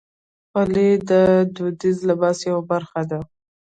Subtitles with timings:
[0.49, 1.11] خولۍ د
[1.55, 3.19] دودیز لباس یوه برخه ده.